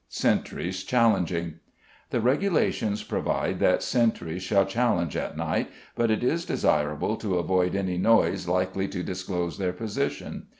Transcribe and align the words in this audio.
Sentries 0.09 0.83
Challenging. 0.83 1.59
The 2.09 2.21
Regulations 2.21 3.03
provide 3.03 3.59
that 3.59 3.83
sentries 3.83 4.41
shall 4.41 4.65
challenge 4.65 5.15
at 5.15 5.37
night, 5.37 5.69
but 5.95 6.09
it 6.09 6.23
is 6.23 6.43
desirable 6.43 7.15
to 7.17 7.37
avoid 7.37 7.75
any 7.75 7.99
noise 7.99 8.47
likely 8.47 8.87
to 8.87 9.03
disclose 9.03 9.59
their 9.59 9.73
position. 9.73 10.47